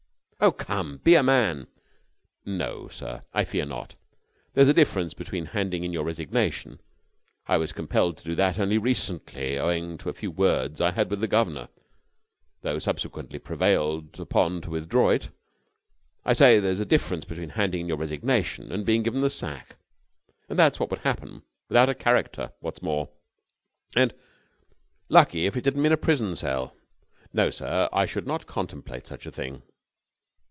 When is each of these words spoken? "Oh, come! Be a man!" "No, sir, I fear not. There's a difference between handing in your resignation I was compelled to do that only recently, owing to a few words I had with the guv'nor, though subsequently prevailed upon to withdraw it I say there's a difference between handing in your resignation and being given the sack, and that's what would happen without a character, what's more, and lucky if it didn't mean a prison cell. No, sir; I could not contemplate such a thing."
"Oh, 0.43 0.51
come! 0.51 0.97
Be 1.03 1.13
a 1.13 1.21
man!" 1.21 1.67
"No, 2.47 2.87
sir, 2.87 3.21
I 3.31 3.43
fear 3.43 3.63
not. 3.63 3.93
There's 4.55 4.69
a 4.69 4.73
difference 4.73 5.13
between 5.13 5.45
handing 5.45 5.83
in 5.83 5.93
your 5.93 6.03
resignation 6.03 6.81
I 7.45 7.57
was 7.57 7.71
compelled 7.71 8.17
to 8.17 8.23
do 8.23 8.33
that 8.33 8.57
only 8.57 8.79
recently, 8.79 9.59
owing 9.59 9.99
to 9.99 10.09
a 10.09 10.13
few 10.15 10.31
words 10.31 10.81
I 10.81 10.93
had 10.93 11.11
with 11.11 11.19
the 11.19 11.27
guv'nor, 11.27 11.69
though 12.63 12.79
subsequently 12.79 13.37
prevailed 13.37 14.19
upon 14.19 14.61
to 14.61 14.71
withdraw 14.71 15.11
it 15.11 15.29
I 16.25 16.33
say 16.33 16.59
there's 16.59 16.79
a 16.79 16.85
difference 16.85 17.25
between 17.25 17.49
handing 17.49 17.81
in 17.81 17.87
your 17.87 17.97
resignation 17.97 18.71
and 18.71 18.83
being 18.83 19.03
given 19.03 19.21
the 19.21 19.29
sack, 19.29 19.75
and 20.49 20.57
that's 20.57 20.79
what 20.79 20.89
would 20.89 21.01
happen 21.01 21.43
without 21.69 21.87
a 21.87 21.93
character, 21.93 22.51
what's 22.61 22.81
more, 22.81 23.09
and 23.95 24.11
lucky 25.07 25.45
if 25.45 25.55
it 25.55 25.61
didn't 25.63 25.83
mean 25.83 25.91
a 25.91 25.97
prison 25.97 26.35
cell. 26.35 26.75
No, 27.31 27.51
sir; 27.51 27.87
I 27.93 28.07
could 28.07 28.25
not 28.25 28.47
contemplate 28.47 29.05
such 29.05 29.27
a 29.27 29.31
thing." 29.31 29.61